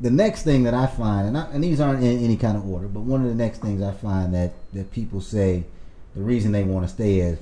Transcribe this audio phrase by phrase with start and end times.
[0.00, 2.66] the next thing that I find, and, I, and these aren't in any kind of
[2.68, 5.64] order, but one of the next things I find that that people say
[6.14, 7.38] the reason they want to stay is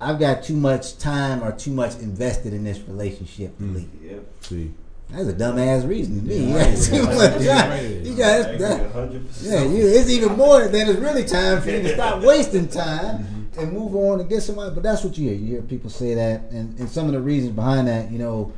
[0.00, 3.74] I've got too much time or too much invested in this relationship to mm.
[3.74, 3.90] leave.
[4.02, 4.24] Yep.
[4.40, 4.70] See,
[5.10, 6.52] That's a dumbass reason to me.
[6.52, 7.46] Yeah, You got too Yeah, much right.
[7.46, 7.70] time.
[7.70, 7.82] Right.
[7.82, 9.20] You I got agree that.
[9.42, 13.18] Yeah, you, it's even more than it's really time for you to stop wasting time
[13.18, 13.60] mm-hmm.
[13.60, 14.74] and move on and get somebody.
[14.74, 15.38] But that's what you hear.
[15.38, 18.54] You hear people say that, and, and some of the reasons behind that, you know,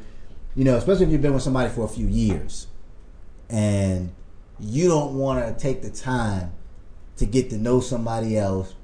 [0.55, 2.69] you know, especially if you've been with somebody for a few years,
[3.53, 4.13] and
[4.59, 6.53] you don't want to take the time
[7.17, 8.75] to get to know somebody else,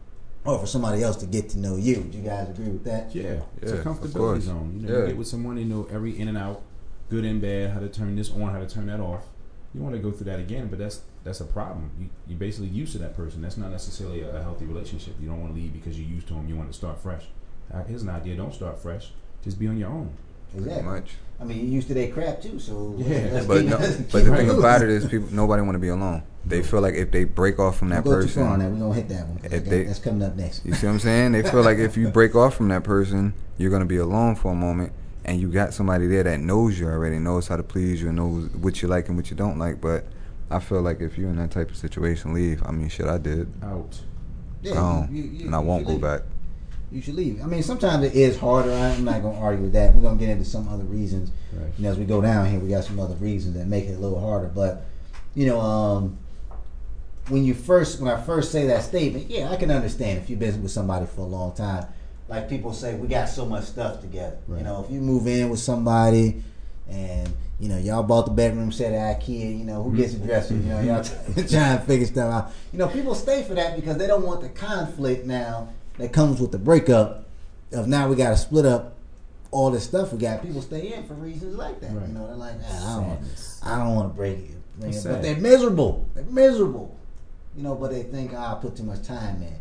[0.45, 1.97] or for somebody else to get to know you.
[1.97, 3.15] Do you guys agree with that?
[3.15, 4.79] yeah, it's a of comfortability zone.
[4.81, 5.01] You know, Yeah.
[5.03, 6.63] you get with someone you know every in and out,
[7.11, 9.27] good and bad, how to turn this on, how to turn that off.
[9.75, 11.91] You want to go through that again, but that's that's a problem.
[11.99, 13.43] You you're basically used to that person.
[13.43, 15.15] That's not necessarily a, a healthy relationship.
[15.21, 16.49] You don't want to leave because you're used to them.
[16.49, 17.25] You want to start fresh.
[17.73, 19.13] Uh, Here's an idea: don't start fresh.
[19.45, 20.11] Just be on your own.
[20.53, 20.91] Pretty Exactly.
[20.93, 21.15] much.
[21.41, 23.29] I mean, you used to their crap too, so Yeah.
[23.33, 25.79] let's But keep- no, let's but the thing about it is, people nobody want to
[25.79, 26.23] be alone.
[26.45, 28.61] They feel like if they break off from that Don't go too far on person,
[28.61, 28.73] that.
[28.75, 29.41] We're gonna hit that one.
[29.45, 30.65] If I they- that's coming up next.
[30.65, 31.33] you see what I'm saying?
[31.33, 34.51] They feel like if you break off from that person, you're gonna be alone for
[34.53, 34.93] a moment,
[35.25, 38.17] and you got somebody there that knows you already, knows how to please you, and
[38.17, 39.81] knows what you like and what you don't like.
[39.81, 40.07] But
[40.51, 42.63] I feel like if you're in that type of situation, leave.
[42.65, 43.47] I mean, shit, I did.
[43.63, 44.01] Out.
[44.63, 46.01] Yeah, um, you- you- you- and I won't go leave.
[46.01, 46.23] back.
[46.91, 47.43] You should leave.
[47.43, 48.73] I mean, sometimes it is harder.
[48.73, 49.95] I'm not gonna argue with that.
[49.95, 51.31] We're gonna get into some other reasons.
[51.53, 51.71] Right.
[51.77, 53.95] You know, as we go down here, we got some other reasons that make it
[53.95, 54.49] a little harder.
[54.49, 54.87] But
[55.35, 56.19] you know, um,
[57.29, 60.39] when you first, when I first say that statement, yeah, I can understand if you've
[60.39, 61.87] been with somebody for a long time.
[62.27, 64.39] Like people say, we got so much stuff together.
[64.47, 64.59] Right.
[64.59, 66.43] You know, if you move in with somebody
[66.89, 70.27] and you know y'all bought the bedroom set at IKEA, you know who gets the
[70.27, 70.55] dresser?
[70.55, 71.05] You know, y'all
[71.35, 72.53] trying to figure stuff out.
[72.73, 76.41] You know, people stay for that because they don't want the conflict now that comes
[76.41, 77.25] with the breakup
[77.73, 78.95] of now we got to split up
[79.51, 80.43] all this stuff we got.
[80.43, 81.91] People stay in for reasons like that.
[81.93, 82.07] Right.
[82.09, 83.61] You know, they're like, "Ah, I don't, want, Sadness.
[83.65, 85.09] I don't want to break it, bring It's it.
[85.09, 85.25] but sad.
[85.25, 86.07] they're miserable.
[86.15, 86.97] They're miserable.
[87.57, 89.55] You know, but they think "Ah, I put too much time in.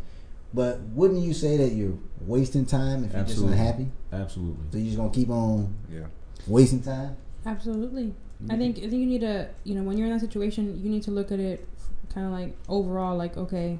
[0.54, 1.94] But wouldn't you say that you're
[2.26, 3.88] wasting time if you're just unhappy?
[4.12, 4.64] Absolutely.
[4.72, 6.06] So you're just gonna keep on Yeah.
[6.46, 7.16] wasting time?
[7.44, 8.14] Absolutely.
[8.48, 10.88] I think I think you need to you know when you're in that situation you
[10.88, 11.66] need to look at it
[12.14, 13.78] kind of like overall like okay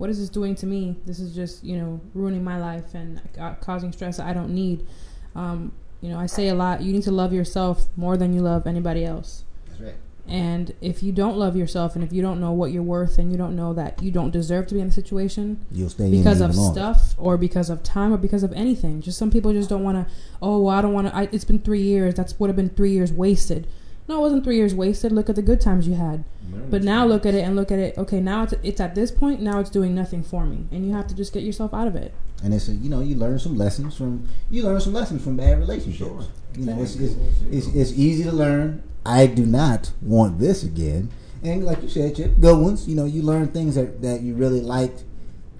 [0.00, 3.20] what is this doing to me this is just you know ruining my life and
[3.38, 4.86] uh, causing stress that I don't need
[5.34, 8.40] um, you know I say a lot you need to love yourself more than you
[8.40, 9.94] love anybody else That's right.
[10.26, 13.30] and if you don't love yourself and if you don't know what you're worth and
[13.30, 16.40] you don't know that you don't deserve to be in a situation You'll stay because
[16.40, 19.02] of stuff or because of time or because of anything.
[19.02, 20.12] Just some people just don't want to.
[20.40, 21.28] Oh, well, I don't want to.
[21.34, 22.14] It's been three years.
[22.14, 23.66] That's would have been three years wasted.
[24.10, 25.12] No, it wasn't three years wasted.
[25.12, 26.24] Look at the good times you had.
[26.50, 27.10] Learn But now thing.
[27.10, 27.96] look at it and look at it.
[27.96, 29.40] Okay, now it's it's at this point.
[29.40, 31.94] Now it's doing nothing for me, and you have to just get yourself out of
[31.94, 32.12] it.
[32.42, 35.36] And it's a, you know you learn some lessons from you learn some lessons from
[35.36, 35.98] bad relationships.
[36.10, 36.24] Sure.
[36.58, 37.14] You know it's, it's
[37.52, 38.82] it's it's easy to learn.
[39.06, 41.10] I do not want this again.
[41.44, 42.88] And like you said, Chip, good ones.
[42.88, 45.04] You know you learn things that that you really liked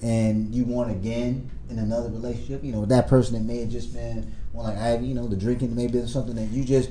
[0.02, 2.64] and you want again in another relationship.
[2.64, 5.28] You know with that person that may have just been one like I, You know
[5.28, 6.90] the drinking may have been something that you just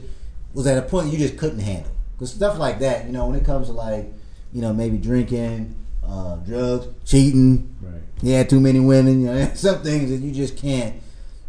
[0.54, 1.92] was at a point you just couldn't handle.
[2.14, 4.12] Because stuff like that, you know, when it comes to like
[4.52, 8.02] you know maybe drinking, uh, drugs, cheating Right.
[8.32, 9.22] had too many women.
[9.22, 11.02] You know, some things that you just can't.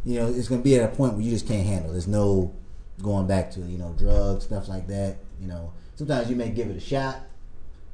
[0.04, 1.92] You know, it's gonna be at a point where you just can't handle.
[1.92, 2.52] There's no
[3.02, 5.16] going back to you know drugs, stuff like that.
[5.40, 7.20] You know, sometimes you may give it a shot,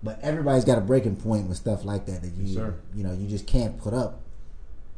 [0.02, 3.12] but everybody's got a breaking point with stuff like that that you Yes, you know
[3.12, 4.20] you just can't put up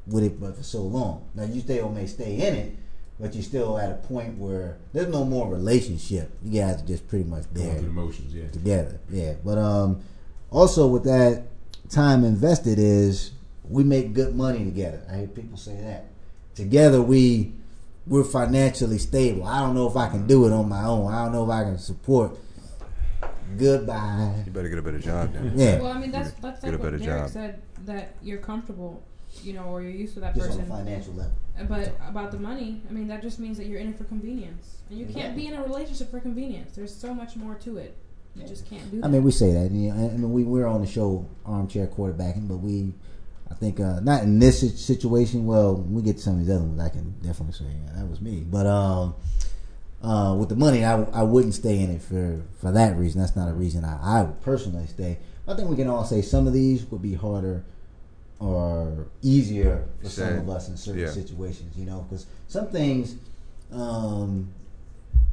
[0.07, 1.29] with it but for so long.
[1.35, 2.77] Now you still may stay in it,
[3.21, 6.31] but you're still at a point where there's no more relationship.
[6.45, 8.34] You guys are just pretty much Going there through the motions.
[8.34, 8.49] Yeah.
[8.51, 9.01] together.
[9.11, 10.01] Yeah, but um,
[10.51, 11.45] also with that
[11.91, 13.33] time invested is
[13.69, 15.03] we make good money together.
[15.11, 16.06] I hear people say that.
[16.55, 17.53] Together we
[18.06, 19.45] we're financially stable.
[19.45, 21.12] I don't know if I can do it on my own.
[21.12, 22.39] I don't know if I can support.
[23.59, 24.43] Goodbye.
[24.47, 25.53] You better get a better job then.
[25.56, 27.31] Yeah, Well, I mean that's that's Get a like what better Derek job.
[27.31, 29.03] said that you're comfortable,
[29.43, 30.72] you know, or you're used to that just on person.
[30.72, 31.33] a financial level.
[31.69, 34.78] But about the money, I mean, that just means that you're in it for convenience,
[34.91, 36.77] and you can't be in a relationship for convenience.
[36.77, 37.97] There's so much more to it.
[38.34, 39.06] You just can't do that.
[39.06, 39.70] I mean, we say that.
[39.70, 42.93] You know, I mean, we we're on the show armchair quarterbacking, but we,
[43.50, 45.47] I think, uh, not in this situation.
[45.47, 48.08] Well, we get to some of these other ones, I can definitely say yeah, that
[48.08, 48.44] was me.
[48.49, 49.14] But um,
[50.03, 53.20] uh, with the money, I, I wouldn't stay in it for for that reason.
[53.20, 55.19] That's not a reason I, I would personally stay.
[55.49, 57.64] I think we can all say some of these would be harder
[58.40, 61.11] or easier for some of us in certain yeah.
[61.11, 61.76] situations.
[61.76, 63.17] You know, because some things.
[63.70, 64.55] Um,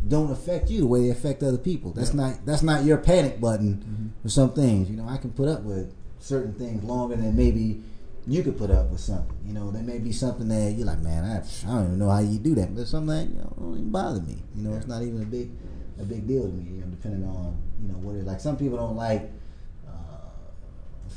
[0.07, 1.91] don't affect you the way they affect other people.
[1.91, 4.89] That's not that's not your panic button for some things.
[4.89, 7.81] You know, I can put up with certain things longer than maybe
[8.27, 9.37] you could put up with something.
[9.45, 11.37] You know, there may be something that you're like, man, I,
[11.67, 13.91] I don't even know how you do that, but something that you know, don't even
[13.91, 14.37] bother me.
[14.55, 15.51] You know, it's not even a big
[15.99, 16.75] a big deal to me.
[16.75, 18.39] You know, depending on you know what it like.
[18.39, 19.29] Some people don't like.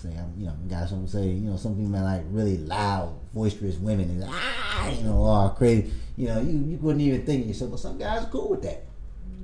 [0.03, 3.19] Say I'm you know got some say you know some people might like really loud,
[3.35, 5.91] boisterous women and ah you know all crazy.
[6.17, 8.63] You know you you wouldn't even think of yourself, but some guys are cool with
[8.63, 8.85] that.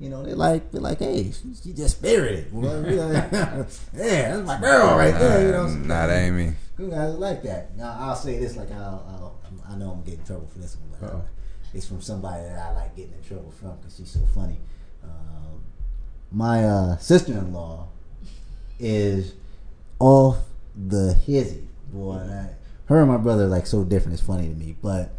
[0.01, 2.53] You know, they like they're like, hey, she, she just spirited.
[2.53, 5.47] Well, you know, yeah, that's my girl right there.
[5.47, 7.77] You know, nah, that ain't you guys like that.
[7.77, 9.35] Now I'll say this, like I'll, I'll
[9.69, 11.25] I know I'm getting in trouble for this one, but uh, Uh-oh.
[11.73, 14.59] it's from somebody that I like getting in trouble from because she's so funny.
[15.03, 15.63] Um,
[16.31, 17.89] my uh, sister-in-law
[18.79, 19.35] is
[19.99, 20.39] off
[20.77, 22.49] the hizzy, boy.
[22.87, 24.19] Her and my brother like so different.
[24.19, 25.11] It's funny to me, but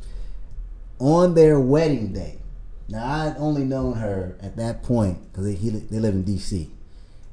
[0.99, 2.39] on their wedding day.
[2.87, 6.69] Now I'd only known her at that point because they, he, they live in D.C.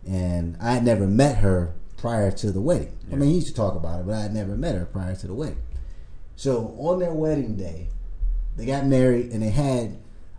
[0.07, 2.97] and I had never met her prior to the wedding.
[3.13, 5.15] I mean, he used to talk about it, but I had never met her prior
[5.15, 5.61] to the wedding.
[6.37, 7.89] So on their wedding day,
[8.57, 9.99] they got married and they had.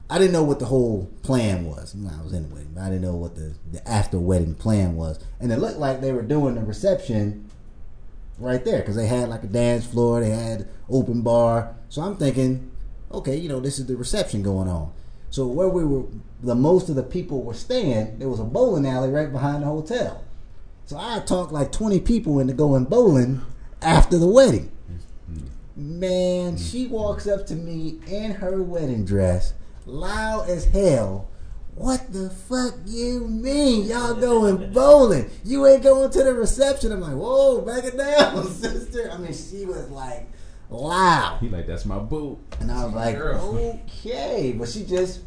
[0.09, 1.95] I didn't know what the whole plan was.
[1.95, 4.95] I was in the wedding, but I didn't know what the, the after wedding plan
[4.95, 5.23] was.
[5.39, 7.49] And it looked like they were doing the reception
[8.39, 11.75] right there because they had like a dance floor, they had open bar.
[11.89, 12.71] So I'm thinking,
[13.11, 14.91] okay, you know, this is the reception going on.
[15.29, 16.03] So where we were,
[16.41, 19.67] the most of the people were staying, there was a bowling alley right behind the
[19.67, 20.23] hotel.
[20.85, 23.41] So I talked like 20 people into going bowling
[23.81, 24.71] after the wedding.
[25.75, 29.53] Man, she walks up to me in her wedding dress,
[29.87, 31.29] loud as hell.
[31.75, 33.85] What the fuck you mean?
[33.87, 35.29] Y'all going bowling?
[35.43, 36.91] You ain't going to the reception.
[36.91, 39.09] I'm like, whoa, back it down, sister.
[39.11, 40.27] I mean, she was like
[40.69, 41.39] loud.
[41.39, 42.39] He like that's my boo.
[42.59, 43.57] And I was like, Girl.
[43.87, 45.21] okay, but she just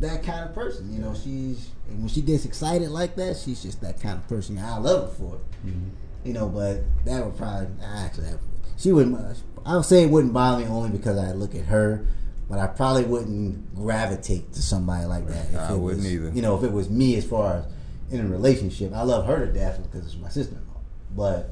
[0.00, 1.14] that kind of person, you know.
[1.14, 4.58] She's and when she gets excited like that, she's just that kind of person.
[4.58, 5.90] I love her for it, Mhm.
[6.24, 6.48] you know.
[6.48, 8.40] But that would probably I actually have,
[8.76, 9.16] she wouldn't.
[9.64, 12.04] I would say it wouldn't bother me only because I look at her,
[12.48, 15.50] but I probably wouldn't gravitate to somebody like that.
[15.50, 16.30] If I it wouldn't was, either.
[16.30, 17.64] You know, if it was me as far as
[18.12, 20.80] in a relationship, I love her to death because it's my sister-in-law.
[21.16, 21.50] But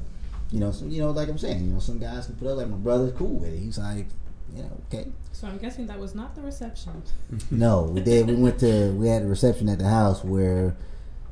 [0.51, 2.59] you know, so, you know, like I'm saying, you know, some guys can put up
[2.59, 3.59] like my brother's cool with it.
[3.59, 4.07] He's like,
[4.55, 5.07] you know, okay.
[5.33, 7.03] So I'm guessing that was not the reception.
[7.51, 8.27] No, we did.
[8.27, 8.91] We went to.
[8.93, 10.77] We had a reception at the house where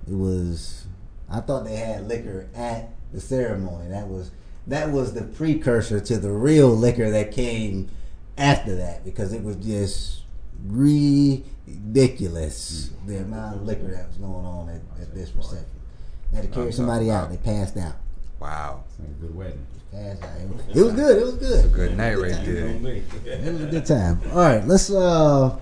[0.09, 0.87] it was.
[1.31, 3.89] I thought they had liquor at the ceremony.
[3.89, 4.31] That was
[4.67, 7.91] that was the precursor to the real liquor that came
[8.39, 10.23] after that because it was just
[10.67, 11.41] ridiculous
[13.07, 15.67] the amount of liquor that was going on at, at this reception.
[16.31, 17.31] They had to carry somebody out.
[17.31, 17.97] They passed out.
[18.41, 18.85] Wow.
[18.89, 19.67] It's like a good wedding.
[19.91, 20.31] Passed out.
[20.41, 20.77] It was, good.
[20.77, 21.17] it was good.
[21.19, 21.73] It was good.
[21.73, 22.69] Good night right there.
[22.69, 24.21] It was a good time.
[24.33, 25.59] All right, let's uh